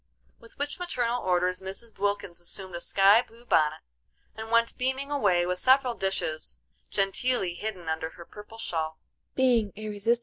[0.39, 1.95] With which maternal orders Mrs.
[1.99, 3.81] Wilkins assumed a sky blue bonnet,
[4.35, 8.97] and went beaming away with several dishes genteelly hidden under her purple shawl.